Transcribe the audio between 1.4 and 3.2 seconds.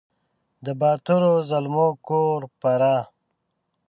زلمو کور فراه!